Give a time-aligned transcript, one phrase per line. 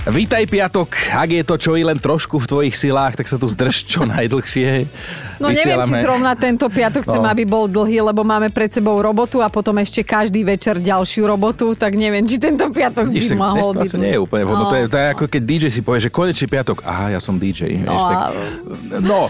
[0.00, 3.44] Vítaj piatok, ak je to čo i len trošku v tvojich silách, tak sa tu
[3.44, 4.88] zdrž čo najdlhšie.
[5.36, 7.28] No neviem, či zrovna tento piatok chcem, No.
[7.28, 11.72] aby bol dlhý, lebo máme pred sebou robotu a potom ešte každý večer ďalšiu robotu,
[11.74, 13.84] tak neviem, či tento piatok Vidíš, by mohol to byť.
[13.86, 14.64] asi nie je úplne vhodno.
[14.64, 14.70] No.
[14.70, 16.76] To, je, to je ako keď DJ si povie, že konečný piatok.
[16.82, 17.76] Aha, ja som DJ.
[17.78, 18.20] No vieš, tak,
[19.00, 19.20] no,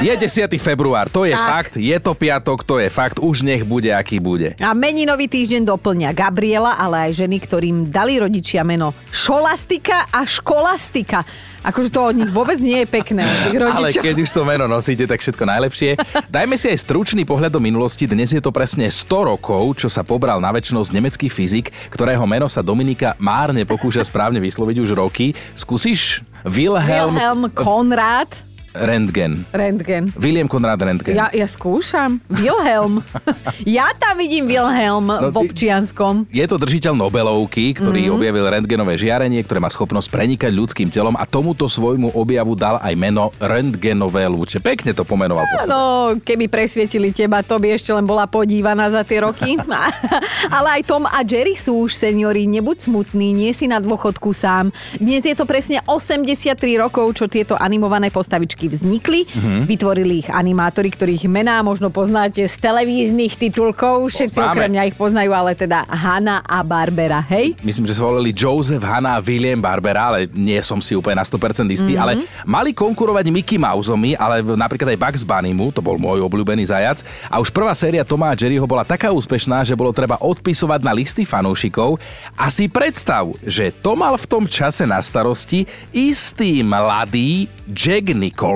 [0.00, 0.26] je 10.
[0.56, 1.46] február, to je Tak.
[1.48, 4.58] fakt, je to piatok, to je fakt, už nech bude, aký bude.
[4.58, 11.22] A meninový týždeň doplňa Gabriela, ale aj ženy, ktorým dali rodičia meno Šolastika a Školastika.
[11.60, 13.20] Akože to od nich vôbec nie je pekné.
[13.52, 16.00] Ale keď už to meno nosíte, tak všetko najlepšie.
[16.32, 18.08] Dajme si aj stručný pohľad do minulosti.
[18.08, 22.48] Dnes je to presne 100 rokov, čo sa pobral na väčšnosť nemecký fyzik, ktorého meno
[22.48, 25.36] sa Dominika márne pokúša správne vysloviť už roky.
[25.52, 26.24] Skúsiš?
[26.48, 29.42] Wilhelm, Wilhelm Konrad Rentgen.
[29.50, 30.14] Rentgen.
[30.14, 31.10] William Konrad Rentgen.
[31.12, 32.22] Ja, ja skúšam.
[32.30, 33.02] Wilhelm.
[33.66, 36.30] ja tam vidím Wilhelm No v občianskom.
[36.30, 38.06] Je to držiteľ Nobelovky, ktorý Mhm.
[38.06, 38.16] mm-hmm.
[38.16, 42.94] objavil rentgenové žiarenie, ktoré má schopnosť prenikať ľudským telom a tomuto svojmu objavu dal aj
[42.94, 44.58] meno rentgenové lúče.
[44.58, 45.70] Pekne to pomenoval posledne.
[45.70, 45.82] No,
[46.16, 49.58] keby presvietili teba, to by ešte len bola podívaná za tie roky.
[50.56, 54.70] Ale aj Tom a Jerry sú už seniori, nebuď smutný, nie si na dôchodku sám.
[54.94, 59.24] Dnes je to presne 83 rokov, čo tieto animované postavičky vznikli.
[59.30, 59.70] Mhm.
[59.70, 64.10] Vytvorili ich animátori, ktorých mená možno poznáte z televíznych titulkov.
[64.10, 64.52] Všetci Poznáme.
[64.52, 67.54] okrem mňa ich poznajú, ale teda Hanna a Barbera, hej?
[67.62, 71.24] Myslím, že sa volali Joseph, Hanna a William Barbera, ale nie som si úplne na
[71.24, 72.02] 100% istý, mm-hmm.
[72.02, 77.06] ale mali konkurovať Mickey Mouseomi, ale napríklad aj Bugs Bunnymu, to bol môj obľúbený zajac.
[77.30, 80.90] A už prvá séria Toma a Jerryho bola taká úspešná, že bolo treba odpisovať na
[80.96, 82.00] listy fanúšikov.
[82.34, 88.49] A si predstav, že to mal v tom čase na starosti istý mladý Jack Nicholson,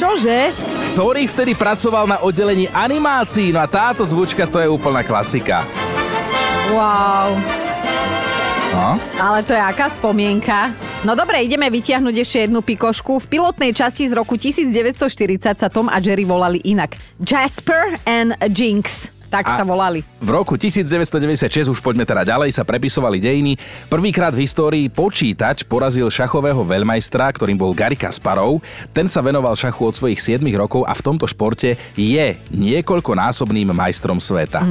[0.00, 0.54] Čože?
[0.94, 3.50] ktorý vtedy pracoval na oddelení animácií.
[3.50, 5.66] No a táto zvučka to je úplná klasika.
[6.70, 7.34] Wow.
[8.70, 8.98] No?
[9.18, 10.70] Ale to je aká spomienka.
[11.02, 13.22] No dobre, ideme vytiahnuť ešte jednu pikošku.
[13.22, 16.94] V pilotnej časti z roku 1940 sa Tom a Jerry volali inak.
[17.18, 19.13] Jasper and Jinx.
[19.34, 20.06] Tak A- sa volali.
[20.22, 23.58] V roku 1996, už poďme teda ďalej, sa prepisovali dejiny.
[23.90, 28.62] Prvýkrát v histórii počítač porazil šachového veľmajstra, ktorým bol Gary Kasparov.
[28.94, 34.22] Ten sa venoval šachu od svojich 7 rokov a v tomto športe je niekoľkonásobným majstrom
[34.22, 34.62] sveta.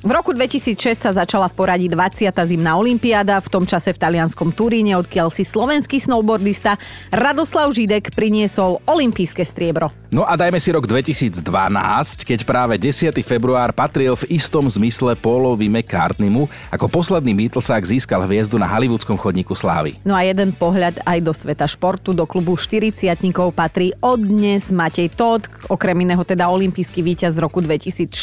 [0.00, 2.32] V roku 2006 sa začala v poradí 20.
[2.48, 6.80] zimná olympiáda, v tom čase v talianskom Turíne, odkiaľ si slovenský snowboardista
[7.12, 9.92] Radoslav Židek priniesol olympijské striebro.
[10.08, 11.44] No a dajme si rok 2012,
[12.24, 13.12] keď práve 10.
[13.20, 16.46] február patril v istom zmysle Paulovi McCartneymu.
[16.70, 19.98] Ako posledný Beatlesák získal hviezdu na hollywoodskom chodníku slávy.
[20.06, 22.14] No a jeden pohľad aj do sveta športu.
[22.14, 23.10] Do klubu 40
[23.50, 28.14] patrí od dnes Matej Todd, okrem iného teda olimpijský víťaz z roku 2016.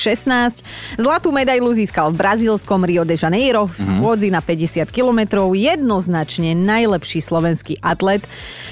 [0.95, 5.51] Zlatú medailu získal v brazílskom Rio de Janeiro v schôdzi na 50 kilometrov.
[5.51, 8.23] Jednoznačne najlepší slovenský atlet.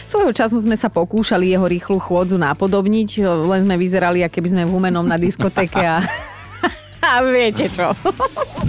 [0.07, 3.19] Svojho času sme sa pokúšali jeho rýchlu chôdzu napodobniť,
[3.51, 5.99] len sme vyzerali, aké by sme v humenom na diskoteke a...
[7.01, 7.91] A viete čo?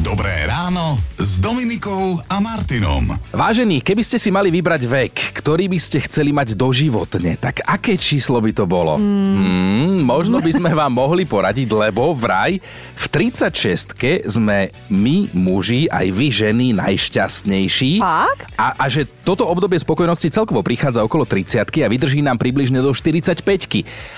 [0.00, 3.12] Dobré ráno s Dominikou a Martinom.
[3.34, 7.98] Vážení, keby ste si mali vybrať vek, ktorý by ste chceli mať doživotne, tak aké
[7.98, 8.96] číslo by to bolo?
[8.96, 9.36] Mm.
[9.36, 12.56] Hmm, možno by sme vám mohli poradiť, lebo vraj
[12.96, 18.00] v 36 sme my, muži, aj vy, ženy, najšťastnejší.
[18.00, 18.46] Fakt?
[18.56, 22.94] A, a že toto obdobie spokojnosti celkovo prichádza okolo 30 a vydrží nám približne do
[22.94, 23.42] 45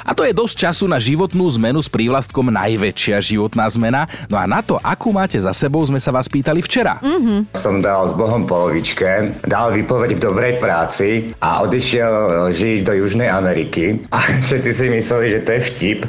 [0.04, 3.97] A to je dosť času na životnú zmenu s prívlastkom najväčšia životná zmena.
[4.28, 7.00] No a na to, akú máte za sebou, sme sa vás pýtali včera.
[7.00, 7.48] Mm.
[7.56, 13.31] Som dal s Bohom polovičke, dal výpoveď v dobrej práci a odišiel žiť do Južnej
[13.32, 13.98] Ameriky.
[14.14, 16.00] A všetci si mysleli, že to je vtip.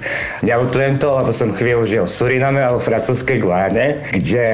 [0.41, 4.47] Nelutujem to, lebo som chvíľu žil v Suriname a vo francúzskej Guáne, kde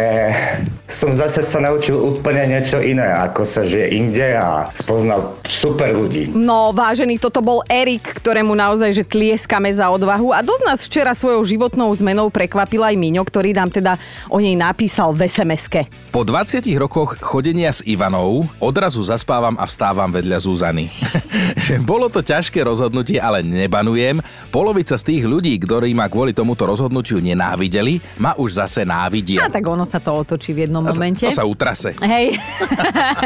[0.85, 6.29] som zase sa naučil úplne niečo iné, ako sa žije inde a spoznal super ľudí.
[6.29, 11.17] No, vážený, toto bol Erik, ktorému naozaj, že tlieskame za odvahu a dosť nás včera
[11.17, 13.97] svojou životnou zmenou prekvapil aj Miňo, ktorý nám teda
[14.29, 15.89] o nej napísal v SMS-ke.
[16.13, 20.87] Po 20 rokoch chodenia s Ivanou odrazu zaspávam a vstávam vedľa Zuzany.
[21.89, 24.23] Bolo to ťažké rozhodnutie, ale nebanujem.
[24.53, 29.43] Polovica z tých ľudí, ktorí ma kvôli tomuto rozhodnutiu nenávideli, ma už zase návidia.
[29.43, 31.27] A tak ono sa to otočí v jednom To momente.
[31.27, 31.97] To sa utrase.
[31.99, 32.39] Hej.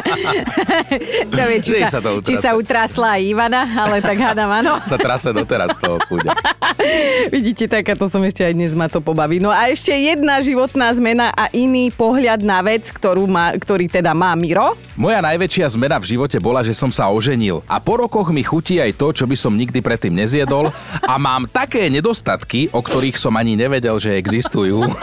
[1.38, 4.81] Neviem, či, Vždy sa, sa to či sa utrasla aj Ivana, ale tak hádam áno.
[4.91, 6.33] Sa trase doteraz toho chudia.
[7.29, 9.38] Vidíte, takáto som ešte aj dnes ma to pobaví.
[9.38, 13.89] No a ešte ešte jedna životná zmena a iný pohľad na vec, ktorú má, ktorý
[13.89, 14.77] teda má Miro.
[14.94, 17.65] Moja najväčšia zmena v živote bola, že som sa oženil.
[17.65, 20.69] A po rokoch mi chutí aj to, čo by som nikdy predtým nezjedol.
[21.09, 24.86] A mám také nedostatky, o ktorých som ani nevedel, že existujú.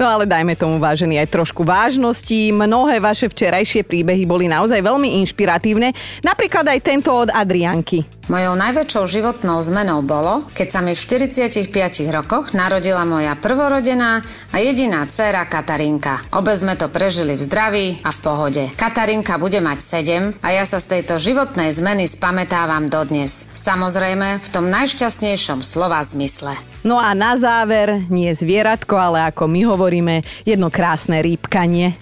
[0.00, 2.48] No ale dajme tomu vážený aj trošku vážnosti.
[2.50, 5.92] Mnohé vaše včerajšie príbehy boli naozaj veľmi inšpiratívne.
[6.24, 8.02] Napríklad aj tento od Adrianky.
[8.32, 11.68] Mojou najväčšou životnou zmenou bolo, keď sa mi v 45
[12.08, 16.18] rokoch narodila moja prvorodená a jediná dcéra Katarinka.
[16.34, 18.62] Obe sme to prežili v zdraví a v pohode.
[18.74, 23.46] Katarinka bude mať 7 a ja sa z tejto životnej zmeny spamätávam dodnes.
[23.54, 26.58] Samozrejme v tom najšťastnejšom slova zmysle.
[26.82, 31.94] No a na záver, nie zvieratko, ale ako my hovoríme, jedno krásne rýpkanie.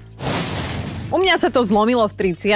[1.10, 2.54] U mňa sa to zlomilo v 30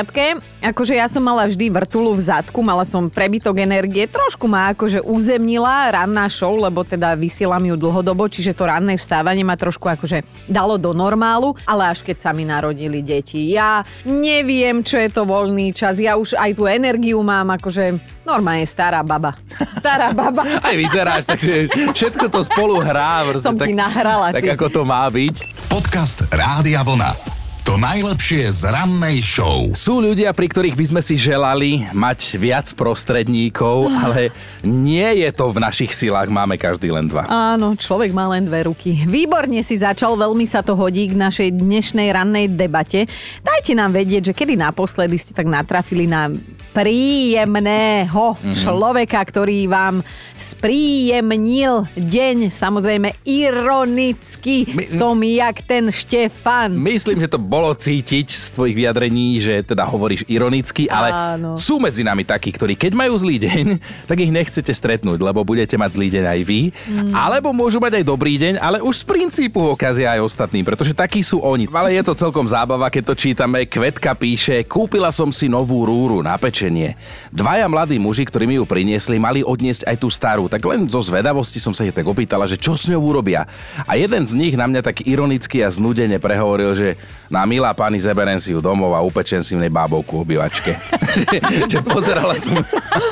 [0.63, 4.07] Akože ja som mala vždy vrtulu v zadku, mala som prebytok energie.
[4.07, 9.43] Trošku ma akože uzemnila ranná show, lebo teda vysielam ju dlhodobo, čiže to ranné vstávanie
[9.43, 13.51] ma trošku akože dalo do normálu, ale až keď sa mi narodili deti.
[13.51, 15.99] Ja neviem, čo je to voľný čas.
[15.99, 19.35] Ja už aj tú energiu mám akože normálne stará baba.
[19.83, 20.47] Stará baba.
[20.63, 23.27] Aj vyzeráš, takže všetko to spolu hrá.
[23.43, 24.33] Som tak, ti nahrala.
[24.33, 24.55] Tak ty.
[24.55, 25.35] ako to má byť.
[25.69, 27.34] Podcast Rádia Vlna.
[27.65, 29.73] To najlepšie z rannej show.
[29.73, 35.49] Sú ľudia, pri ktorých by sme si želali mať viac prostredníkov, ale nie je to
[35.49, 37.25] v našich silách, máme každý len dva.
[37.25, 39.09] Áno, človek má len dve ruky.
[39.09, 43.09] Výborne si začal, veľmi sa to hodí k našej dnešnej rannej debate.
[43.41, 46.29] Dajte nám vedieť, že kedy naposledy ste tak natrafili na
[46.75, 48.61] príjemného mm-hmm.
[48.61, 50.03] človeka, ktorý vám
[50.35, 52.51] spríjemnil deň.
[52.51, 56.75] Samozrejme, ironicky My, som jak ten Štefan.
[56.75, 61.55] Myslím, že to bolo cítiť z tvojich vyjadrení, že teda hovoríš ironicky, ale Áno.
[61.55, 63.79] sú medzi nami takí, ktorí keď majú zlý deň,
[64.11, 66.61] tak ich nechcete stretnúť, lebo budete mať zlý deň aj vy.
[66.75, 67.15] Mm.
[67.15, 70.91] Alebo môžu mať aj dobrý deň, ale už z princípu ho kazia aj ostatní, pretože
[70.91, 71.71] takí sú oni.
[71.71, 73.71] Ale je to celkom zábava, keď to čítame.
[73.71, 76.97] Kvetka píše, kúpila som si novú rúru na peč riešenie.
[77.29, 81.05] Dvaja mladí muži, ktorí mi ju priniesli, mali odniesť aj tú starú, tak len zo
[81.05, 83.45] zvedavosti som sa ich tak opýtala, že čo s ňou urobia.
[83.85, 86.97] A jeden z nich na mňa tak ironicky a znudene prehovoril, že
[87.29, 90.77] na milá pani zeberem si ju domov a upečen si v nej bábovku obývačke.
[91.73, 92.59] že, pozerala som,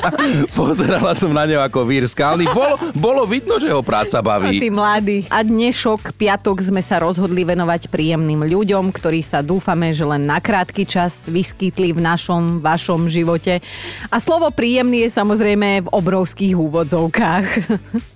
[0.59, 2.49] pozerala som na ňu ako vír skalný.
[2.51, 4.59] Bolo, bolo vidno, že ho práca baví.
[4.59, 5.25] Tí mladí.
[5.29, 10.41] A dnešok, piatok, sme sa rozhodli venovať príjemným ľuďom, ktorí sa dúfame, že len na
[10.41, 13.63] krátky čas vyskytli v našom, vašom živote.
[14.09, 17.47] A slovo príjemný je samozrejme v obrovských úvodzovkách.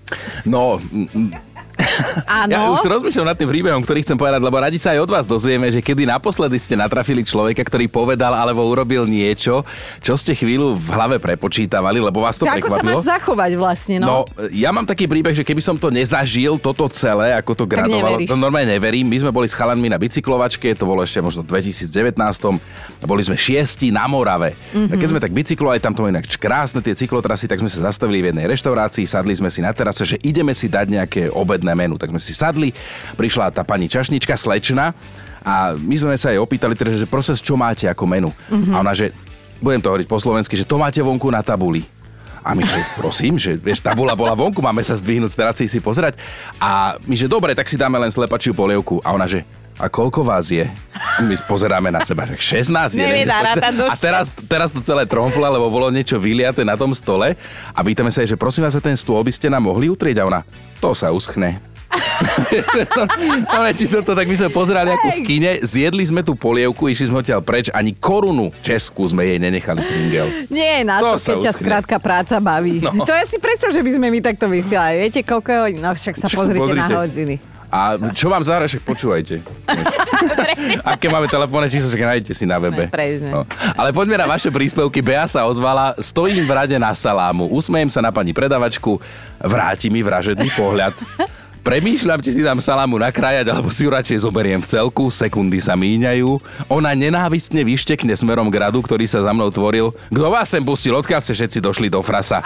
[0.48, 0.80] No,
[2.42, 2.52] Áno.
[2.52, 5.26] Ja už rozmýšľam nad tým príbehom, ktorý chcem povedať, lebo radi sa aj od vás
[5.30, 9.62] dozvieme, že kedy naposledy ste natrafili človeka, ktorý povedal alebo urobil niečo,
[10.02, 12.82] čo ste chvíľu v hlave prepočítavali, lebo vás to Čiže prekvapilo.
[12.82, 14.06] Ako sa máš zachovať vlastne, no?
[14.06, 14.18] No,
[14.50, 18.36] ja mám taký príbeh, že keby som to nezažil, toto celé, ako to gradovalo, to
[18.38, 19.06] normálne neverím.
[19.06, 23.38] My sme boli s chalanmi na bicyklovačke, to bolo ešte možno v 2019, boli sme
[23.38, 24.58] šiesti na Morave.
[24.74, 24.92] Mm-hmm.
[24.92, 28.24] A keď sme tak bicyklovali, tam to inak krásne tie cyklotrasy, tak sme sa zastavili
[28.24, 31.98] v jednej reštaurácii, sadli sme si na terase, že ideme si dať nejaké obedné menu.
[32.00, 32.70] Tak sme si sadli,
[33.18, 34.94] prišla tá pani čašnička, slečna
[35.48, 38.32] a my sme sa jej opýtali, teda, že prosím, čo máte ako menu.
[38.52, 38.74] Mm-hmm.
[38.76, 39.16] A ona, že
[39.64, 41.88] budem to hovoriť po slovensky, že to máte vonku na tabuli.
[42.48, 45.84] A my, že prosím, že vieš, tabula bola vonku, máme sa zdvihnúť z terasy si
[45.84, 46.16] pozerať.
[46.64, 49.04] A my, že dobre, tak si dáme len slepačiu polievku.
[49.04, 49.44] A ona, že
[49.78, 50.66] a koľko vás je?
[51.22, 53.06] My pozeráme na seba, že 16 je.
[53.86, 57.38] A teraz, teraz to celé tromfla, lebo bolo niečo vyliaté na tom stole.
[57.78, 60.22] A pýtame sa jej, že prosím vás, ten stôl by ste nám mohli utrieť?
[60.22, 60.42] A ona,
[60.82, 61.62] to sa uschne.
[63.56, 67.10] Ale či toto, tak my sme pozerali ako v kine, zjedli sme tú polievku, išli
[67.10, 70.28] sme odtiaľ preč, ani korunu Česku sme jej nenechali pringel.
[70.50, 72.82] Nie, na to, to keď ťa skrátka práca baví.
[72.82, 73.06] No.
[73.06, 75.08] To ja si predstav, že by sme my takto vysielali.
[75.08, 77.36] Viete, koľko je No však sa pozrite, pozrite na hodiny.
[77.68, 79.44] A čo vám zahra, však počúvajte.
[80.88, 82.88] Aké máme telefónne číslo, však nájdete si na webe.
[83.28, 83.44] No.
[83.76, 85.04] Ale poďme na vaše príspevky.
[85.04, 89.04] Bea sa ozvala, stojím v rade na salámu, usmejem sa na pani predavačku,
[89.44, 90.96] vráti mi vražedný pohľad.
[91.68, 95.76] Premýšľam, či si dám salamu nakrájať, alebo si ju radšej zoberiem v celku, sekundy sa
[95.76, 96.40] míňajú.
[96.72, 99.92] Ona nenávistne vyštekne smerom k radu, ktorý sa za mnou tvoril.
[100.08, 102.40] Kto vás sem pustil, odkiaľ ste všetci došli do frasa?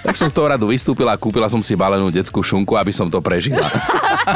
[0.00, 3.12] Tak som z toho radu vystúpila a kúpila som si balenú detskú šunku, aby som
[3.12, 3.68] to prežila.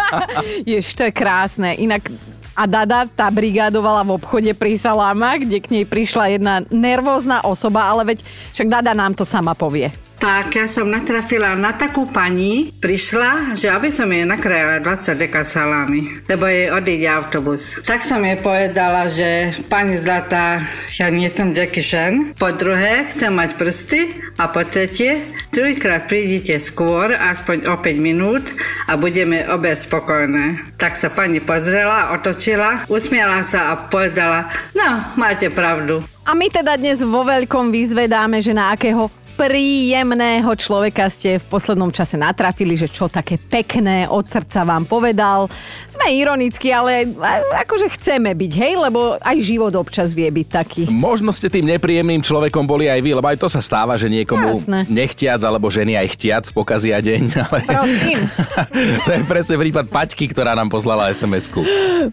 [0.69, 1.73] Jež, to je krásne.
[1.81, 2.13] Inak
[2.55, 7.91] a Dada tá brigádovala v obchode pri Salama, kde k nej prišla jedna nervózna osoba,
[7.91, 8.23] ale veď
[8.55, 9.91] však Dada nám to sama povie.
[10.25, 15.45] Tak ja som natrafila na takú pani, prišla, že aby som jej nakrájala 20 deka
[15.45, 17.77] salami, lebo jej odíde autobus.
[17.85, 20.65] Tak som jej povedala, že pani Zlatá,
[20.97, 22.33] ja nie som Jackie Chan.
[22.41, 24.01] Po druhé, chcem mať prsty
[24.41, 28.49] a po tretie, druhýkrát prídite skôr, aspoň o 5 minút
[28.89, 30.57] a budeme obe spokojné.
[30.81, 34.89] Tak sa pani pozrela, otočila, usmiala sa a povedala, no,
[35.21, 36.01] máte pravdu.
[36.25, 41.91] A my teda dnes vo veľkom vyzvedáme, že na akého príjemného človeka ste v poslednom
[41.91, 45.51] čase natrafili, že čo také pekné od srdca vám povedal.
[45.91, 47.11] Sme ironicky, ale
[47.67, 50.83] akože chceme byť, hej, lebo aj život občas vie byť taký.
[50.89, 54.63] Možno ste tým nepríjemným človekom boli aj vy, lebo aj to sa stáva, že niekomu
[54.63, 54.87] Jasné.
[54.87, 57.23] nechtiac alebo ženy aj chtiac pokazia deň.
[57.45, 57.59] Ale...
[59.05, 61.61] To je presne prípad Paťky, ktorá nám poslala SMS-ku.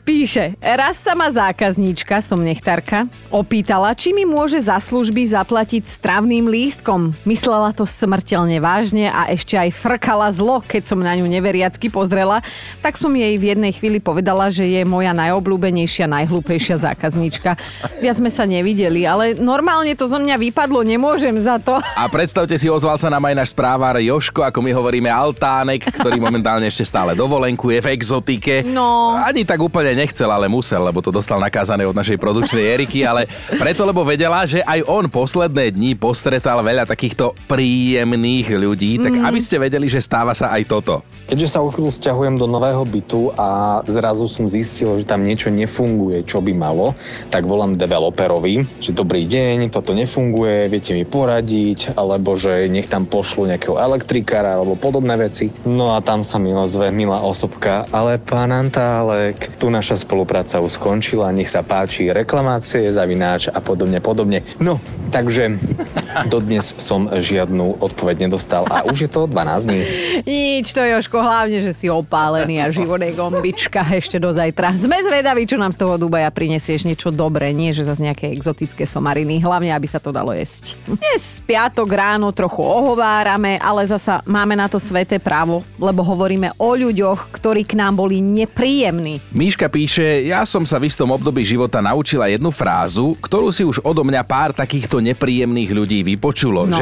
[0.03, 6.49] Píše, raz sa ma zákazníčka, som nechtárka, opýtala, či mi môže za služby zaplatiť stravným
[6.49, 7.10] lístkom.
[7.27, 12.43] Myslela to smrteľne vážne a ešte aj frkala zlo, keď som na ňu neveriacky pozrela.
[12.79, 17.55] Tak som jej v jednej chvíli povedala, že je moja najobľúbenejšia, najhlúpejšia zákazníčka.
[18.01, 21.77] Viac sme sa nevideli, ale normálne to zo mňa vypadlo, nemôžem za to.
[21.77, 26.17] A predstavte si, ozval sa nám aj náš správár Joško, ako my hovoríme Altánek, ktorý
[26.17, 28.65] momentálne ešte stále dovolenkuje v exotike.
[28.65, 29.15] No.
[29.15, 33.27] Ani tak úplne nechcel, ale musel, lebo to dostal nakázané od našej produkčnej Eriky, ale
[33.59, 39.25] preto, lebo vedela, že aj on posledné dni postretal veľa takýchto príjemných ľudí, tak Mm.
[39.25, 41.01] aby ste vedeli, že stáva sa aj toto.
[41.25, 45.49] Keďže sa o chvíľu stiahujem do nového bytu a zrazu som zistil, že tam niečo
[45.49, 46.93] nefunguje, čo by malo,
[47.33, 53.09] tak volám developerovi, že dobrý deň, toto nefunguje, viete mi poradiť, alebo že nech tam
[53.09, 55.49] pošlu nejakého elektrikára alebo podobné veci.
[55.65, 60.77] No a tam sa mi ozve milá osobka, ale pán Antálek, tu naša spolupráca už
[60.77, 64.45] skončila, nech sa páči reklamácie, zavináč a podobne, podobne.
[64.61, 64.77] No,
[65.09, 65.57] takže
[66.33, 69.79] dodnes som žiadnu odpoveď nedostal a už je to 12 dní.
[70.59, 74.75] Nič to, Joško, hlavne, že si opálený a život je gombička ešte do zajtra.
[74.75, 78.83] Sme zvedaví, čo nám z toho Dubaja prinesieš niečo dobré, nie že zase nejaké exotické
[78.83, 80.75] somariny, hlavne, aby sa to dalo jesť.
[80.83, 86.75] Dnes piatok ráno trochu ohovárame, ale zasa máme na to sveté právo, lebo hovoríme o
[86.75, 89.23] ľuďoch, ktorí k nám boli nepríjemní.
[89.31, 93.79] Míška píše, ja som sa v istom období života naučila jednu frázu, ktorú si už
[93.79, 96.75] odo mňa pár takýchto nepríjemných ľudí vypočulo, No.
[96.75, 96.80] že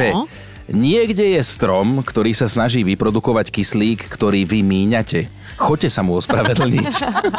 [0.70, 5.26] niekde je strom, ktorý sa snaží vyprodukovať kyslík, ktorý vy míňate.
[5.60, 6.94] Choďte sa mu ospravedlniť.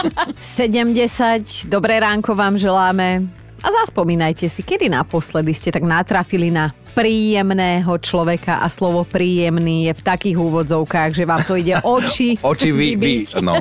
[0.37, 3.25] 70, dobré ránko vám želáme.
[3.61, 9.93] A zaspomínajte si, kedy naposledy ste tak natrafili na príjemného človeka a slovo príjemný je
[9.95, 13.55] v takých úvodzovkách, že vám to ide oči, Oči vy, vy, no.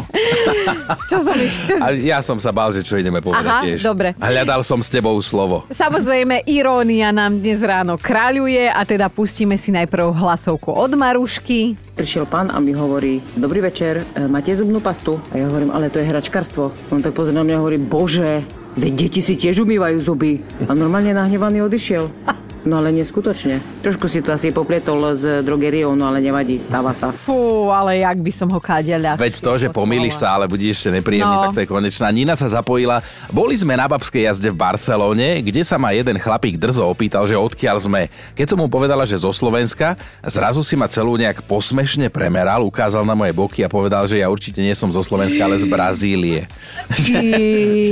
[1.11, 1.73] Čo som ešte...
[1.79, 3.79] A ja som sa bál, že čo ideme povedať Aha, tiež.
[3.83, 4.09] dobre.
[4.19, 5.65] Hľadal som s tebou slovo.
[5.71, 11.79] Samozrejme, irónia nám dnes ráno kráľuje a teda pustíme si najprv hlasovku od Marušky.
[11.95, 15.21] Prišiel pán a mi hovorí, dobrý večer, e, máte zubnú pastu?
[15.31, 16.91] A ja hovorím, ale to je hračkarstvo.
[16.91, 18.41] On tak pozrie na mňa a hovorí, bože,
[18.75, 20.41] veď deti si tiež umývajú zuby.
[20.65, 22.09] A normálne nahnevaný odišiel.
[22.61, 23.65] No ale neskutočne.
[23.81, 27.09] Trošku si to asi poplietol s drogeriou, no ale nevadí, stáva sa.
[27.09, 29.17] Fú, ale jak by som ho kádeľa.
[29.17, 31.43] Veď to, že pomýliš sa, ale budíš ešte nepríjemný, No.
[31.49, 32.13] tak to je konečná.
[32.13, 33.01] Nina sa zapojila.
[33.33, 37.33] Boli sme na babskej jazde v Barcelone, kde sa ma jeden chlapík drzo opýtal, že
[37.33, 38.03] odkiaľ sme.
[38.37, 43.09] Keď som mu povedala, že zo Slovenska, zrazu si ma celú nejak posmešne premeral, ukázal
[43.09, 46.45] na moje boky a povedal, že ja určite nie som zo Slovenska, ale z Brazílie.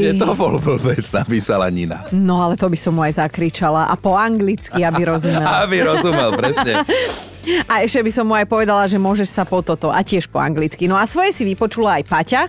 [0.02, 2.04] že to bol blbec, napísala Nina.
[2.12, 5.45] No ale to by som mu aj zakričala a po anglicky, aby rozumel.
[5.47, 6.83] Aby rozumel, presne.
[7.71, 10.37] A ešte by som mu aj povedala, že môžeš sa po toto a tiež po
[10.42, 10.85] anglicky.
[10.90, 12.42] No a svoje si vypočula aj Paťa.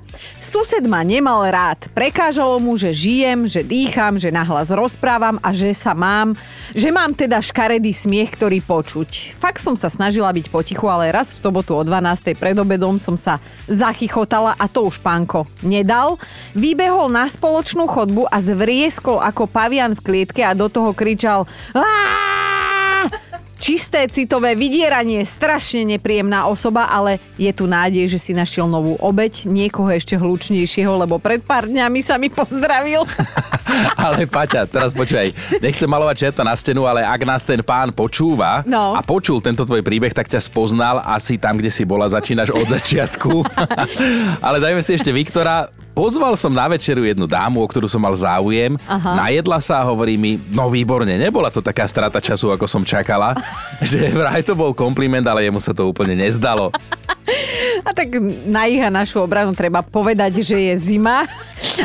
[0.43, 1.87] Sused ma nemal rád.
[1.95, 6.35] Prekážalo mu, že žijem, že dýcham, že nahlas rozprávam a že sa mám,
[6.75, 9.39] že mám teda škaredý smiech, ktorý počuť.
[9.39, 12.35] Fakt som sa snažila byť potichu, ale raz v sobotu o 12.
[12.35, 16.19] pred obedom som sa zachychotala a to už pánko nedal.
[16.53, 22.58] Vybehol na spoločnú chodbu a zvrieskol ako pavian v klietke a do toho kričal "Aaaa!"
[23.59, 29.51] Čisté citové vydieranie, strašne nepríjemná osoba, ale je tu nádej, že si našiel novú obeď,
[29.51, 33.03] niekoho ešte hlučnejšieho, lebo pred pár dňami sa mi pozdravil.
[33.99, 38.63] Ale Paťa, teraz počúvaj, nechcem malovať čerta na stenu, ale ak nás ten pán počúva
[38.65, 38.95] No.
[38.95, 42.65] a počul tento tvoj príbeh, tak ťa spoznal asi tam, kde si bola, začínaš od
[42.65, 43.43] začiatku.
[44.45, 45.67] ale dajme si ešte Viktora.
[45.99, 48.79] Pozval som na večeru jednu dámu, o ktorú som mal záujem.
[48.87, 49.19] Aha.
[49.19, 53.35] Najedla sa a hovorí mi, no výborne, nebola to taká strata času, ako som čakala.
[53.83, 56.71] že vraj to bol kompliment, ale jemu sa to úplne nezdalo.
[57.89, 58.13] A tak
[58.45, 61.25] na ich a našu obranu treba povedať, že je zima.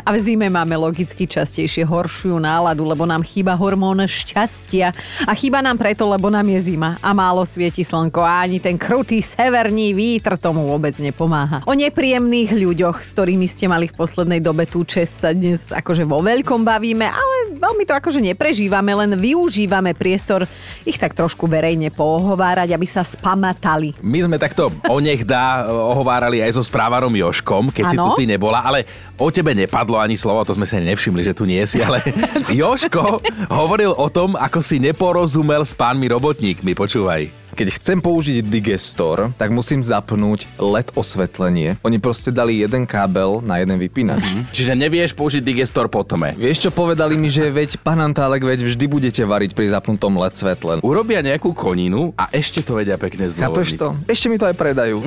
[0.05, 4.93] A v zime máme logicky častejšie horšiu náladu, lebo nám chýba hormón šťastia.
[5.25, 8.21] A chýba nám preto, lebo nám je zima a málo svieti slnko.
[8.21, 11.65] A ani ten krutý severný vítr tomu vôbec nepomáha.
[11.65, 16.05] O nepríjemných ľuďoch, s ktorými ste mali v poslednej dobe tú čest sa dnes akože
[16.05, 17.34] vo veľkom bavíme, ale
[17.65, 20.45] veľmi to akože neprežívame, len využívame priestor
[20.85, 23.97] ich tak trošku verejne poohovárať, aby sa spamatali.
[24.05, 27.93] My sme takto o nech dá ohovárali aj so správarom Joškom, keď ano?
[27.93, 28.85] si tu ty nebola, ale
[29.17, 32.05] o tebe nepadlo ani slovo, to sme si nevšimli, že tu nie si, ale
[32.61, 37.44] Joško hovoril o tom, ako si neporozumel s pánmi robotníkmi, počúvaj.
[37.55, 41.79] Keď chcem použiť digestor, tak musím zapnúť LED osvetlenie.
[41.87, 44.27] Oni proste dali jeden kábel na jeden vypínač.
[44.27, 44.51] Mm-hmm.
[44.51, 46.35] Čiže nevieš použiť digestor po tome.
[46.35, 50.35] Vieš čo, povedali mi, že veď, pán Antálek, veď vždy budete variť pri zapnutom LED
[50.35, 50.73] svetle.
[50.83, 53.79] Urobia nejakú koninu a ešte to vedia pekne zdôvodniť.
[53.79, 53.89] Chápeš to?
[54.11, 54.99] Ešte mi to aj predajú.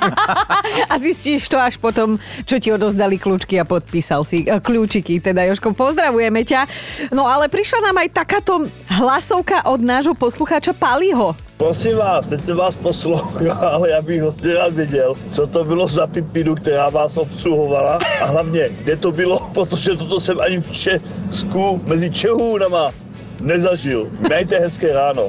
[0.92, 5.18] a zistíš to až potom, čo ti odozdali kľúčky a podpísal si uh, kľúčiky.
[5.18, 6.70] Teda Joško, pozdravujeme ťa.
[7.10, 11.34] No ale prišla nám aj takáto hlasovka od nášho poslucháča Paliho.
[11.64, 16.06] Prosím vás, teď jsem vás poslouchal, já bych hodně rád věděl, co to bylo za
[16.06, 17.98] pipinu, která vás obsluhovala.
[18.22, 22.90] A hlavně, kde to bylo, protože toto jsem ani v Česku mezi Čehůnama
[23.44, 24.08] nezažil.
[24.24, 25.28] Majte hezké ráno.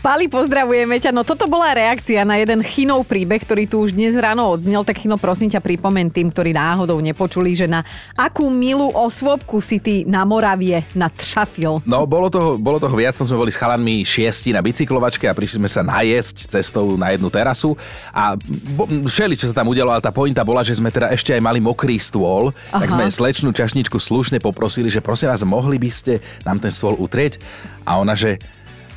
[0.00, 1.12] Pali, pozdravujeme ťa.
[1.12, 4.80] No toto bola reakcia na jeden Chinov príbeh, ktorý tu už dnes ráno odznel.
[4.82, 7.84] Tak Chino, prosím ťa, pripomen tým, ktorí náhodou nepočuli, že na
[8.16, 11.84] akú milú osvobku si ty na Moravie nadšafil.
[11.84, 13.12] No, bolo toho, bolo toho viac.
[13.12, 17.28] Sme boli s chalanmi šiesti na bicyklovačke a prišli sme sa najesť cestou na jednu
[17.28, 17.76] terasu.
[18.08, 18.34] A
[18.72, 21.42] bo, všeli, čo sa tam udialo, ale tá pointa bola, že sme teda ešte aj
[21.44, 22.56] mali mokrý stôl.
[22.72, 22.80] Aha.
[22.80, 26.96] Tak sme slečnú čašničku slušne poprosili, že prosím vás, mohli by ste nám ten stôl
[26.96, 27.41] utrieť?
[27.82, 28.38] A ona, že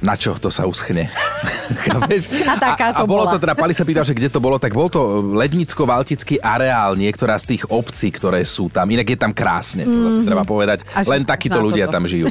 [0.03, 1.07] na čo to sa uschne.
[2.51, 3.33] a taká to a, a bolo bola.
[3.33, 7.39] to teda, Pali sa pýtal, že kde to bolo, tak bol to Lednicko-Valtický areál, niektorá
[7.39, 8.85] z tých obcí, ktoré sú tam.
[8.91, 10.27] Inak je tam krásne, to mm-hmm.
[10.27, 10.83] treba povedať.
[10.91, 11.95] Až Len takíto ľudia toto.
[11.97, 12.27] tam žijú.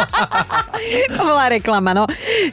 [1.16, 2.04] to bola reklama, no.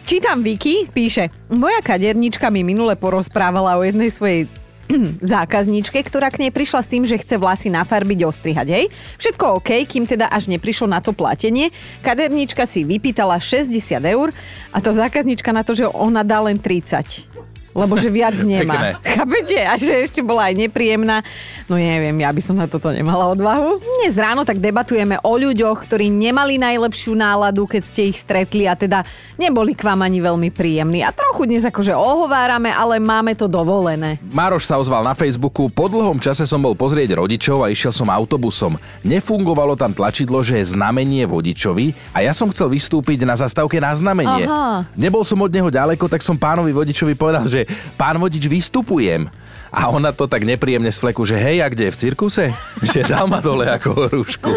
[0.07, 4.47] Čítam Vicky, píše, moja kadernička mi minule porozprávala o jednej svojej
[5.35, 8.85] zákazníčke, ktorá k nej prišla s tým, že chce vlasy nafarbiť, ostrihať, hej.
[9.19, 11.69] Všetko OK, kým teda až neprišlo na to platenie.
[11.99, 14.31] Kaderníčka si vypýtala 60 eur
[14.71, 18.97] a tá zákazníčka na to, že ona dá len 30 lebo že viac nemá.
[19.05, 19.61] Chápete?
[19.61, 21.21] A že ešte bola aj nepríjemná.
[21.69, 23.77] No neviem, ja by som na toto nemala odvahu.
[24.01, 28.73] Dnes ráno tak debatujeme o ľuďoch, ktorí nemali najlepšiu náladu, keď ste ich stretli a
[28.73, 29.05] teda
[29.37, 31.05] neboli k vám ani veľmi príjemní.
[31.05, 34.17] A trochu dnes akože ohovárame, ale máme to dovolené.
[34.33, 35.69] Mároš sa ozval na Facebooku.
[35.69, 38.81] Po dlhom čase som bol pozrieť rodičov a išiel som autobusom.
[39.05, 43.93] Nefungovalo tam tlačidlo, že je znamenie vodičovi a ja som chcel vystúpiť na zastávke na
[43.93, 44.49] znamenie.
[44.49, 44.87] Aha.
[44.97, 47.66] Nebol som od neho ďaleko, tak som pánovi vodičovi povedal, že
[47.97, 49.29] pán vodič, vystupujem.
[49.71, 52.55] A ona to tak nepríjemne z fleku, že hej, a kde, v cirkuse?
[52.79, 54.51] Že dal ma dole ako rúšku.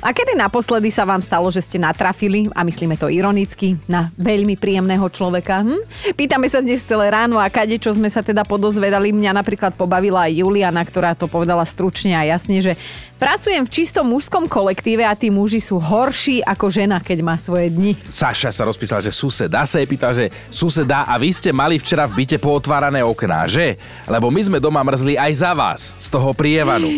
[0.00, 4.56] A kedy naposledy sa vám stalo, že ste natrafili, a myslíme to ironicky, na veľmi
[4.56, 5.60] príjemného človeka?
[5.60, 5.82] Hm?
[6.16, 9.12] Pýtame sa dnes celé ráno a kade, čo sme sa teda podozvedali.
[9.12, 12.72] Mňa napríklad pobavila aj Juliana, ktorá to povedala stručne a jasne, že
[13.20, 17.74] pracujem v čisto mužskom kolektíve a tí muži sú horší ako žena, keď má svoje
[17.74, 17.92] dni.
[18.08, 22.06] Saša sa rozpísal, že suseda sa jej pýtal, že suseda a vy ste mali včera
[22.06, 23.76] v byte pootvárané okná, že?
[24.06, 26.88] Lebo my sme doma mrzli aj za vás z toho prievanu.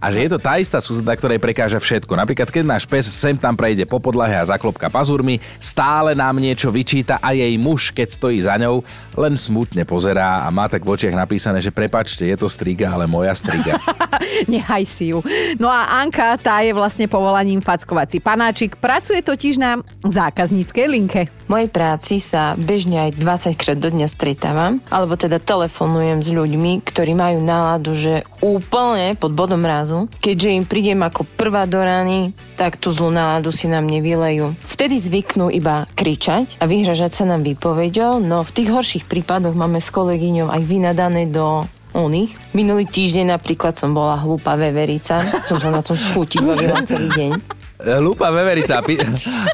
[0.00, 2.12] A že je to tá istá suseda, ktorej prekáža všetko.
[2.18, 6.68] Napríklad, keď náš pes sem tam prejde po podlahe a zaklopka pazurmi, stále nám niečo
[6.68, 8.82] vyčíta a jej muž, keď stojí za ňou,
[9.14, 13.06] len smutne pozerá a má tak v očiach napísané, že prepačte, je to striga, ale
[13.06, 13.78] moja striga.
[14.52, 15.22] Nechaj si ju.
[15.62, 18.76] No a Anka, tá je vlastne povolaním fackovací panáčik.
[18.76, 21.30] Pracuje totiž na zákazníckej linke.
[21.46, 26.28] V mojej práci sa bežne aj 20 krát do dňa stretávam, alebo teda telefonujem s
[26.32, 30.06] ľuďmi, ktorí majú náladu, že úplne pod bodom rázu.
[30.22, 34.54] Keďže im prídem ako prvá do rány, tak tú zlú náladu si nám nevylejú.
[34.62, 39.82] Vtedy zvyknú iba kričať a vyhražať sa nám výpovedou, no v tých horších prípadoch máme
[39.82, 41.66] s kolegyňou aj vynadané do
[41.98, 42.54] oných.
[42.54, 47.30] Minulý týždeň napríklad som bola hlúpa veverica, som sa na tom schúti bavila celý deň.
[48.00, 48.80] Lupa veverica.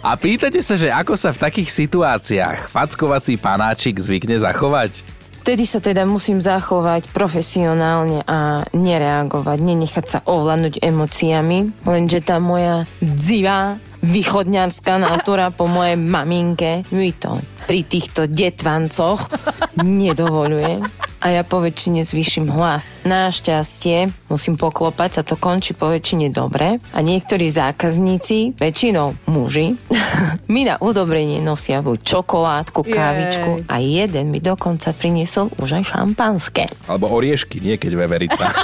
[0.04, 5.19] A pýtate sa, že ako sa v takých situáciách fackovací panáčik zvykne zachovať?
[5.50, 12.86] Vtedy sa teda musím zachovať profesionálne a nereagovať, nenechať sa ovládnuť emóciami, lenže tá moja
[13.02, 19.26] dzivá východňarská natúra po mojej maminke mi to pri týchto detvancoch
[19.74, 20.86] nedovoluje
[21.18, 22.94] a ja po väčšine zvýšim hlas.
[23.02, 26.78] Našťastie musím poklopať, sa to končí po väčšine dobre.
[26.94, 29.74] A niektorí zákazníci, väčšinou muži,
[30.54, 36.70] mi na udobrenie nosia buď čokoládku, kávičku a jeden mi dokonca priniesol už aj šampanské.
[36.86, 38.46] Alebo oriešky, nie keď veverica.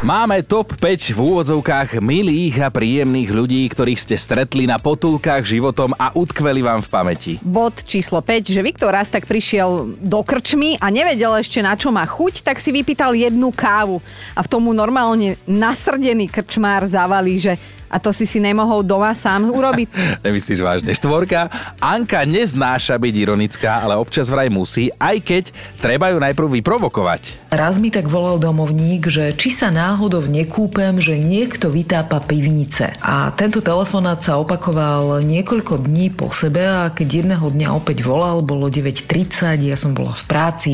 [0.00, 5.92] Máme top 5 v úvodzovkách milých a príjemných ľudí, ktorých ste stretli na potulkách životom
[5.92, 7.32] a utkveli vám v pamäti.
[7.44, 11.92] Bod číslo 5, že Viktor raz tak prišiel do krčmy a nevedel ešte na čo
[11.92, 14.00] má chuť, tak si vypýtal jednu kávu.
[14.32, 19.50] A v tomu normálne nasrdený krčmár zavalí, že a to si si nemohol doma sám
[19.50, 19.88] urobiť.
[20.24, 20.94] Nemyslíš vážne.
[20.94, 21.50] Štvorka.
[21.82, 25.44] Anka neznáša byť ironická, ale občas vraj musí, aj keď
[25.82, 27.50] treba ju najprv vyprovokovať.
[27.50, 32.94] Raz mi tak volal domovník, že či sa náhodou nekúpem, že niekto vytápa pivnice.
[33.02, 38.46] A tento telefonát sa opakoval niekoľko dní po sebe a keď jedného dňa opäť volal,
[38.46, 40.70] bolo 9.30, ja som bola v práci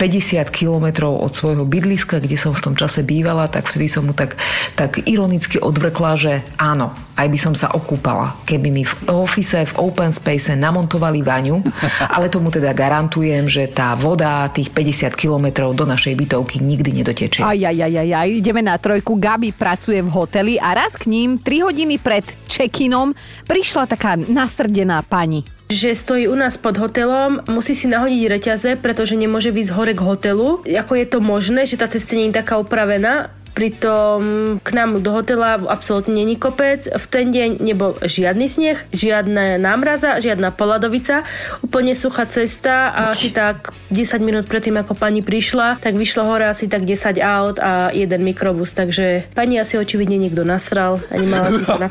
[0.00, 4.16] 50 kilometrov od svojho bydliska, kde som v tom čase bývala, tak vtedy som mu
[4.16, 4.40] tak,
[4.78, 9.74] tak ironicky odvrkla, že áno, aj by som sa okúpala, keby mi v office, v
[9.78, 11.62] open space namontovali vaňu,
[12.14, 17.42] ale tomu teda garantujem, že tá voda tých 50 kilometrov do našej bytovky nikdy nedotečie.
[17.42, 19.16] Aj, aj, aj, aj, aj, ideme na trojku.
[19.18, 23.14] Gabi pracuje v hoteli a raz k ním 3 hodiny pred check-inom
[23.46, 29.18] prišla taká nastrdená pani že stojí u nás pod hotelom, musí si nahodiť reťaze, pretože
[29.18, 30.62] nemôže výjsť hore k hotelu.
[30.62, 33.34] Ako je to možné, že tá cesta nie je taká upravená?
[33.54, 34.22] Pritom
[34.58, 36.90] k nám do hotela absolútne není kopec.
[36.90, 41.22] V ten deň nebol žiadny sneh, žiadna námraza, žiadna poladovica.
[41.62, 46.50] Úplne suchá cesta a asi tak 10 minút predtým, ako pani prišla, tak vyšlo hore
[46.50, 48.74] asi tak 10 aut a jeden mikrobus.
[48.74, 51.88] Takže pani asi očividne niekto nasral a nemala to na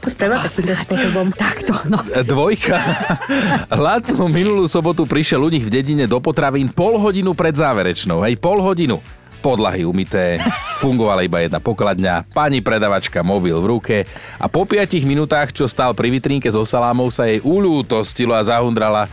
[0.00, 1.28] To spravila takýmto spôsobom.
[1.36, 2.00] Takto, no.
[2.24, 2.80] Dvojka.
[3.84, 8.24] Laco minulú sobotu prišiel u nich v dedine do potravín pol hodinu pred záverečnou.
[8.24, 9.04] Hej, pol hodinu
[9.44, 10.40] podlahy umité,
[10.80, 13.96] fungovala iba jedna pokladňa, pani predavačka mobil v ruke
[14.40, 19.04] a po 5 minútach, čo stál pri vitrínke so salámov, sa jej ulútostilo a zahundrala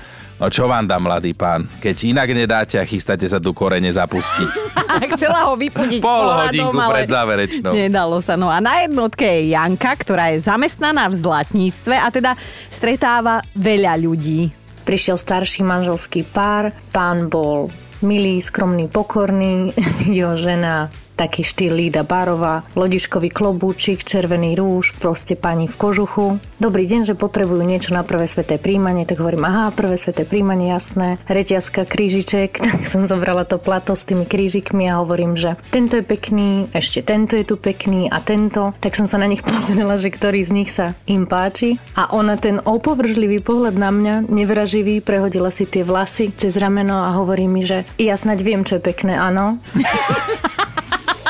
[0.42, 1.70] No čo vám dá, mladý pán?
[1.78, 4.74] Keď inak nedáte a chystáte sa tu korene zapustiť.
[5.14, 7.78] Chcela ho vypudiť Pol hodinku ale pred záverečnou.
[7.78, 8.34] Nedalo sa.
[8.34, 12.34] No a na jednotke je Janka, ktorá je zamestnaná v zlatníctve a teda
[12.74, 14.50] stretáva veľa ľudí.
[14.82, 17.70] Prišiel starší manželský pár, pán bol
[18.02, 19.74] milý, skromný, pokorný,
[20.06, 20.90] jeho žena
[21.22, 26.42] taký štýl Lída Barová, lodičkový klobúčik, červený rúž, proste pani v kožuchu.
[26.58, 30.74] Dobrý deň, že potrebujú niečo na prvé sveté príjmanie, tak hovorím, aha, prvé sveté príjmanie,
[30.74, 31.22] jasné.
[31.30, 36.02] Reťazka, krížiček, tak som zobrala to plato s tými krížikmi a hovorím, že tento je
[36.02, 38.74] pekný, ešte tento je tu pekný a tento.
[38.82, 41.78] Tak som sa na nich pozrela, že ktorý z nich sa im páči.
[41.94, 47.14] A ona ten opovržlivý pohľad na mňa, nevraživý, prehodila si tie vlasy cez rameno a
[47.14, 49.62] hovorí mi, že ja snaď viem, čo je pekné, áno.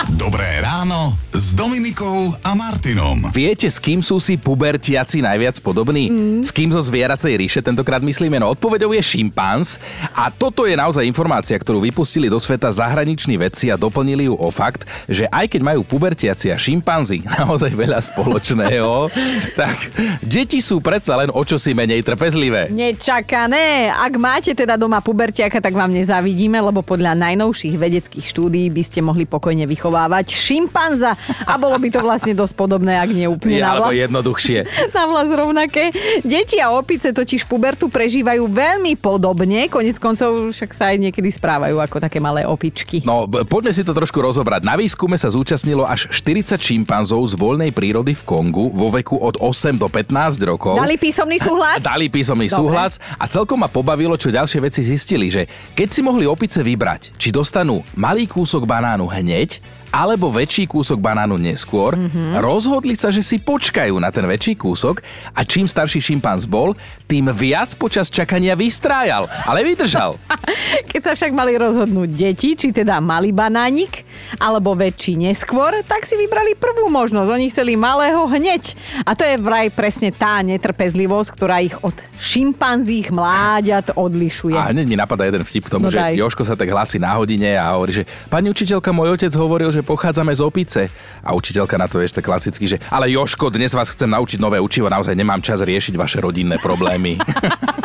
[0.10, 1.18] Dobré ráno
[1.52, 3.28] s Dominikou a Martinom.
[3.36, 6.08] Viete, s kým sú si pubertiaci najviac podobní?
[6.08, 6.48] Mm.
[6.48, 8.40] S kým zo zvieracej ríše tentokrát myslíme?
[8.40, 9.76] No odpovedou je šimpanz
[10.16, 14.48] a toto je naozaj informácia, ktorú vypustili do sveta zahraniční vedci a doplnili ju o
[14.48, 19.12] fakt, že aj keď majú pubertiaci a šimpanzi naozaj veľa spoločného,
[19.60, 19.76] tak
[20.24, 22.72] deti sú predsa len o čosi menej trpezlivé.
[22.72, 23.92] Nečakané.
[23.92, 29.04] Ak máte teda doma pubertiaka, tak vám nezavidíme, lebo podľa najnovších vedeckých štúdií by ste
[29.04, 33.74] mohli pokojne vychovávať šimpanza a bolo by to vlastne dosť podobné, ak nie úplne ja,
[33.74, 33.98] na vlast.
[34.08, 34.60] jednoduchšie.
[34.98, 35.94] Na vlast rovnaké.
[36.22, 41.80] Deti a opice totiž pubertu prežívajú veľmi podobne, konec koncov však sa aj niekedy správajú
[41.80, 43.02] ako také malé opičky.
[43.08, 44.68] No, poďme si to trošku rozobrať.
[44.68, 49.40] Na výskume sa zúčastnilo až 40 šimpanzov z voľnej prírody v Kongu vo veku od
[49.40, 50.76] 8 do 15 rokov.
[50.78, 51.80] Dali písomný súhlas?
[51.92, 52.58] Dali písomný Dobre.
[52.60, 57.16] súhlas a celkom ma pobavilo, čo ďalšie veci zistili, že keď si mohli opice vybrať,
[57.16, 62.40] či dostanú malý kúsok banánu hneď, alebo väčší kúsok banánu neskôr, mm-hmm.
[62.40, 65.04] rozhodli sa, že si počkajú na ten väčší kúsok
[65.36, 66.74] a čím starší šimpanz bol,
[67.12, 70.16] tým viac počas čakania vystrájal, ale vydržal.
[70.92, 74.08] Keď sa však mali rozhodnúť deti, či teda malý banánik,
[74.40, 77.30] alebo väčší neskôr, tak si vybrali prvú možnosť.
[77.30, 78.74] Oni chceli malého hneď.
[79.04, 84.56] A to je vraj presne tá netrpezlivosť, ktorá ich od šimpanzích mláďat odlišuje.
[84.56, 86.16] A hneď mi napadá jeden vtip k tomu, no že daj.
[86.16, 89.81] Joško sa tak hlasí na hodine a hovorí, že pani učiteľka, môj otec hovoril, že
[89.84, 90.82] pochádzame z opice.
[91.22, 94.90] A učiteľka na to ešte klasicky, že ale Joško, dnes vás chcem naučiť nové učivo,
[94.90, 97.20] naozaj nemám čas riešiť vaše rodinné problémy.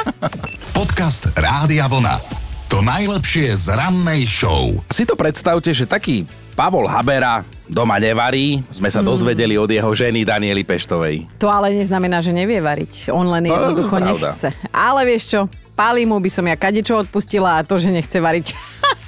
[0.79, 2.47] Podcast Rádia Vlna.
[2.67, 4.75] To najlepšie z rannej show.
[4.91, 6.27] Si to predstavte, že taký
[6.59, 8.65] Pavol Habera doma nevarí.
[8.73, 9.07] Sme sa mm.
[9.07, 11.29] dozvedeli od jeho ženy Daniely Peštovej.
[11.39, 13.13] To ale neznamená, že nevie variť.
[13.15, 14.49] On len jednoducho nechce.
[14.73, 15.41] Ale vieš čo,
[15.77, 18.57] Palimu by som ja kadečo odpustila a to, že nechce variť.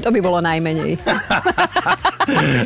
[0.00, 0.96] to by bolo najmenej.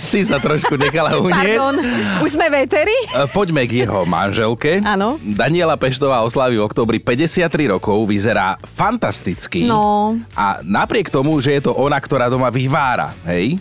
[0.02, 1.58] si sa trošku nechala uniesť.
[1.58, 1.74] Pardon,
[2.22, 2.96] už sme veteri?
[3.08, 4.80] E, Poďme k jeho manželke.
[4.80, 5.16] Áno.
[5.20, 9.64] Daniela Peštová oslaví v oktobri 53 rokov, vyzerá fantasticky.
[9.64, 10.14] No.
[10.32, 13.58] A napriek tomu, že je to ona, ktorá doma vyvára, hej?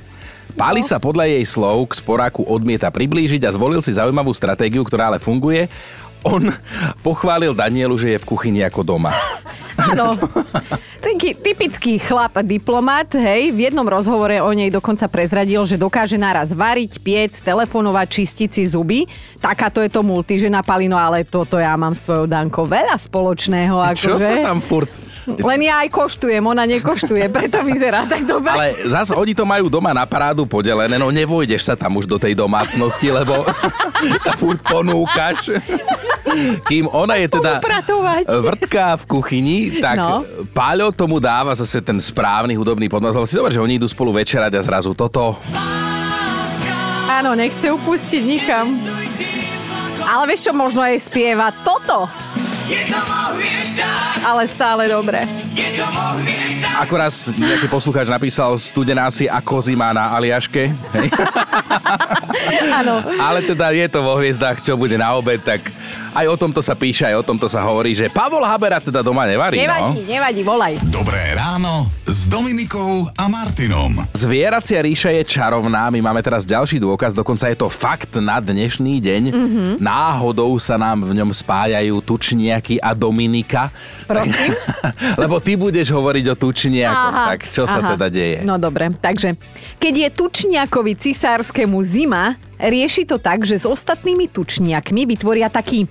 [0.56, 0.88] Pali No.
[0.88, 5.20] sa podľa jej slov k sporáku odmieta priblížiť a zvolil si zaujímavú stratégiu, ktorá ale
[5.20, 5.68] funguje.
[6.26, 6.42] On
[7.06, 9.12] pochválil Danielu, že je v kuchyni ako doma.
[9.78, 10.16] Áno.
[11.16, 16.52] Taký typický chlap diplomat, hej, v jednom rozhovore o nej dokonca prezradil, že dokáže naraz
[16.52, 19.08] variť, piec, telefonovať, čistiť si zuby.
[19.40, 23.96] Takáto je to multižena Palino, ale toto ja mám s tvojou Dankou veľa spoločného.
[23.96, 24.28] Čo akože.
[24.28, 24.92] sa tam furt...
[25.26, 28.54] Len ja aj koštujem, ona nekoštuje, preto vyzerá tak dobre.
[28.54, 32.22] Ale zase oni to majú doma na parádu podelené, no nevojdeš sa tam už do
[32.22, 33.42] tej domácnosti, lebo
[34.22, 35.58] sa furt ponúkaš.
[36.68, 37.64] Kým ona je teda
[38.28, 40.28] vrtká v kuchyni, tak No.
[40.52, 43.16] Páľo tomu dáva zase ten správny hudobný podmas.
[43.16, 45.40] Lebo si zober, že oni idú spolu večerať a zrazu toto.
[47.08, 48.76] Áno, nechce upustiť nikam.
[50.04, 52.06] Ale vieš čo, možno aj spieva toto.
[54.26, 55.22] Ale stále dobre.
[56.76, 60.74] Ako raz nejaký poslucháč napísal, studená si ako zima na Aliaške.
[62.82, 63.06] Áno.
[63.16, 65.62] Ale teda je to vo hviezdách, čo bude na obed, tak
[66.12, 69.24] aj o tomto sa píše, aj o tomto sa hovorí, že Pavol Habera teda doma
[69.24, 69.62] nevarí.
[69.62, 70.10] Nevadí, No.
[70.10, 70.74] nevadí, volaj.
[70.86, 71.88] Dobré ráno
[72.36, 73.96] Dominikou a Martinom.
[74.12, 79.00] Zvieracia ríša je čarovná, my máme teraz ďalší dôkaz, dokonca je to fakt na dnešný
[79.00, 79.24] deň.
[79.32, 79.64] Mhm.
[79.80, 83.72] Náhodou sa nám v ňom spájajú tučniaky a Dominika.
[84.04, 84.52] Prosím?
[85.24, 87.96] Lebo ty budeš hovoriť o tučniakoch, Aha, tak čo sa aha.
[87.96, 88.44] teda deje?
[88.44, 89.40] No dobre, takže
[89.80, 95.88] keď je tučniakovi cisárskému zima, rieši to tak, že s ostatnými tučniakmi vytvoria taký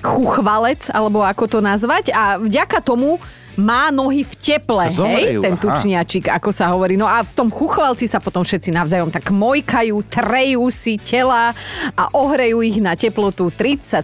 [0.00, 3.20] chuchvalec, alebo ako to nazvať, a vďaka tomu
[3.56, 5.62] má nohy v teple, hej, ten aha.
[5.62, 6.96] tučniačik, ako sa hovorí.
[6.96, 11.52] No a v tom chuchvalci sa potom všetci navzájom tak mojkajú, trejú si tela
[11.92, 14.02] a ohrejú ich na teplotu 37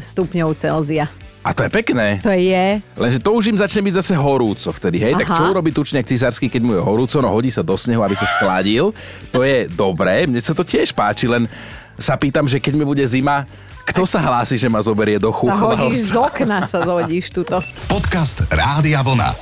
[0.00, 1.08] stupňov Celzia.
[1.40, 2.20] A to je pekné.
[2.20, 2.84] To je...
[3.00, 5.16] Lenže to už im začne byť zase horúco vtedy, hej?
[5.16, 5.36] Tak Aha.
[5.40, 7.16] čo urobí tučniak cisársky, keď mu je horúco?
[7.24, 8.92] No hodí sa do snehu, aby sa schladil.
[9.32, 11.48] To je dobré, mne sa to tiež páči, len
[11.96, 13.48] sa pýtam, že keď mi bude zima,
[13.86, 17.60] kto sa hlási, že ma zoberie do Sa hodíš z okna, sa zhodíš tuto.
[17.88, 19.32] Podcast Rádia Vlna.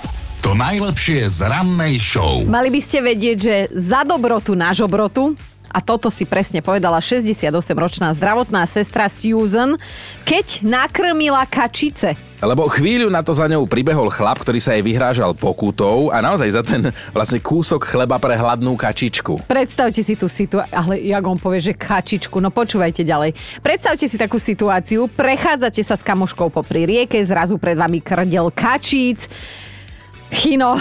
[0.44, 2.46] To najlepšie z rannej show.
[2.46, 5.34] Mali by ste vedieť, že za dobrotu na žobrotu,
[5.68, 9.76] a toto si presne povedala 68-ročná zdravotná sestra Susan,
[10.24, 12.16] keď nakrmila kačice.
[12.38, 16.54] Lebo chvíľu na to za ňou pribehol chlap, ktorý sa jej vyhrážal pokutou a naozaj
[16.54, 19.42] za ten vlastne kúsok chleba pre hladnú kačičku.
[19.50, 23.34] Predstavte si tú situáciu, ale jak on povie, že kačičku, no počúvajte ďalej.
[23.58, 29.26] Predstavte si takú situáciu, prechádzate sa s kamoškou popri rieke, zrazu pred vami krdel kačíc,
[30.28, 30.76] Chino,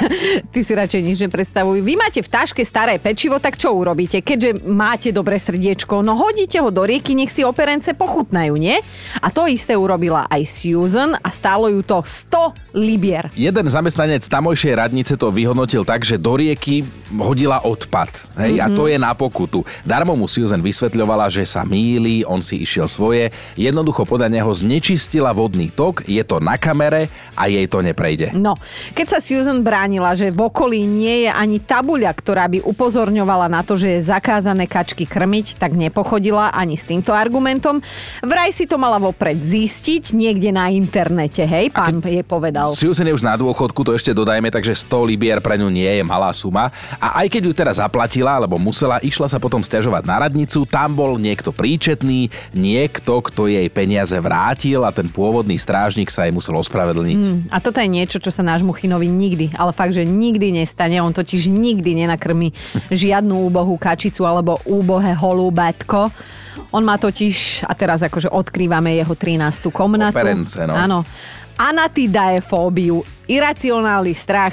[0.52, 1.84] ty si radšej nič nepredstavuj.
[1.84, 4.24] Vy máte v taške staré pečivo, tak čo urobíte?
[4.24, 8.80] Keďže máte dobré srdiečko, no hodíte ho do rieky, nech si operence pochutnajú, nie?
[9.20, 13.28] A to isté urobila aj Susan a stálo ju to 100 libier.
[13.36, 18.10] Jeden zamestnanec tamojšej radnice to vyhodnotil tak, že do rieky hodila odpad.
[18.40, 18.60] Hej?
[18.60, 19.62] A to je na pokutu.
[19.84, 23.30] Darmo mu Susan vysvetľovala, že sa míli, on si išiel svoje.
[23.54, 28.34] Jednoducho podľa neho znečistila vodný tok, je to na kamere a jej to neprejde.
[28.34, 28.58] No,
[28.92, 33.64] keď sa Susan bránila, že v okolí nie je ani tabuľa, ktorá by upozorňovala na
[33.66, 37.80] to, že je zakázané kačky krmiť, tak nepochodila ani s týmto argumentom.
[38.22, 42.76] Vraj si to mala vopred zistiť niekde na internete, hej, pán jej povedal.
[42.76, 46.04] Susan je už na dôchodku, to ešte dodajme, takže 100 libier pre ňu nie je
[46.04, 46.70] malá suma.
[47.00, 50.92] A aj keď ju teraz zaplatila, alebo musela, išla sa potom stiažovať na radnicu, tam
[50.92, 56.58] bol niekto príčetný, niekto, kto jej peniaze vrátil a ten pôvodný strážnik sa jej musel
[56.60, 57.16] ospravedlniť.
[57.16, 61.00] Mm, a toto je niečo, čo sa nášmu Chinovi nikdy, ale fakt, že nikdy nestane.
[61.00, 62.52] On totiž nikdy nenakrmi
[62.92, 66.12] žiadnu úbohú kačicu alebo úbohé holúbatko.
[66.72, 69.72] On má totiž, a teraz akože odkrývame jeho 13.
[69.72, 70.16] komnatu.
[70.16, 70.76] Operence, no.
[70.76, 70.98] Áno.
[71.56, 74.52] Anatidaefóbiu, iracionálny strach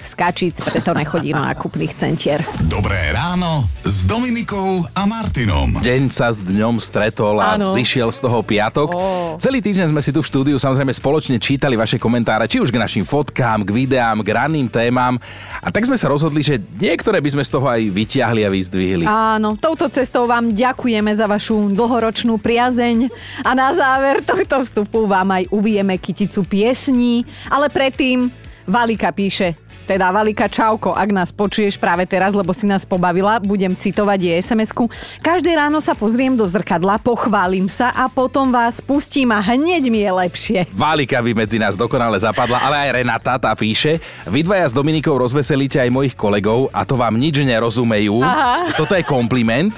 [0.00, 2.40] z kačíc, preto nechodí do nákupných centier.
[2.66, 5.76] Dobré ráno s Dominikou a Martinom.
[5.78, 7.70] Deň sa s dňom stretol a Áno.
[7.70, 8.88] zišiel z toho piatok.
[8.90, 9.00] Ó.
[9.36, 12.80] Celý týždeň sme si tu v štúdiu samozrejme spoločne čítali vaše komentáre, či už k
[12.80, 15.20] našim fotkám, k videám, k ranným témam.
[15.60, 19.04] A tak sme sa rozhodli, že niektoré by sme z toho aj vyťahli a vyzdvihli.
[19.04, 23.12] Áno, touto cestou vám ďakujeme za vašu dlhoročnú priazeň
[23.44, 28.32] a na záver tohto vstupu vám aj uvieme kyticu piesní, ale predtým
[28.64, 29.56] Valika píše
[29.90, 34.38] Teda Valika Čauko, ak nás počuješ práve teraz, lebo si nás pobavila, budem citovať jej
[34.38, 34.86] SMS-ku.
[35.18, 40.06] Každé ráno sa pozriem do zrkadla, pochválim sa a potom vás pustím a hneď mi
[40.06, 40.58] je lepšie.
[40.70, 43.98] Valika by medzi nás dokonale zapadla, ale aj Renata tá píše.
[44.30, 48.22] Vy dvaja s Dominikou rozveselíte aj mojich kolegov a to vám nič nerozumejú.
[48.22, 48.70] Aha.
[48.78, 49.74] Toto je kompliment,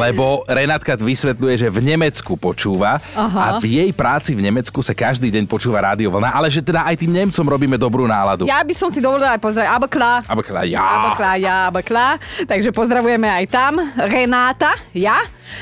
[0.00, 3.36] lebo Renátka vysvetľuje, že v Nemecku počúva Aha.
[3.36, 6.88] a v jej práci v Nemecku sa každý deň počúva rádio vlna, ale že teda
[6.88, 8.48] aj tým Nemcom robíme dobrú náladu.
[8.48, 10.12] Ja by som si dovolila aj pozdraviť Abakla.
[10.30, 10.78] Abakla, ja.
[10.86, 12.08] Abakla, ja, Abakla.
[12.46, 13.82] Takže pozdravujeme aj tam.
[13.98, 15.18] Renáta, ja.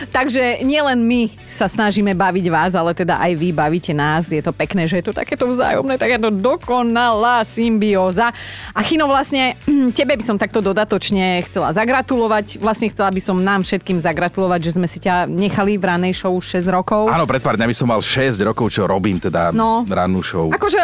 [0.09, 4.27] Takže nielen my sa snažíme baviť vás, ale teda aj vy bavíte nás.
[4.27, 8.31] Je to pekné, že je to takéto vzájomné, takéto dokonalá symbióza.
[8.71, 9.57] A Chino, vlastne
[9.99, 12.59] tebe by som takto dodatočne chcela zagratulovať.
[12.59, 16.33] Vlastne chcela by som nám všetkým zagratulovať, že sme si ťa nechali v ranej show
[16.33, 17.09] už 6 rokov.
[17.09, 19.85] Áno, pred pár dňami som mal 6 rokov, čo robím teda No.
[19.85, 20.49] rannú show.
[20.49, 20.79] Akože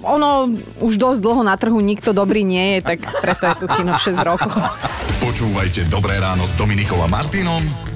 [0.00, 3.94] ono už dosť dlho na trhu nikto dobrý nie je, tak preto je tu Chino
[3.94, 4.52] 6 rokov.
[5.20, 7.95] Počúvajte Dobré ráno s Dominikom a Martinom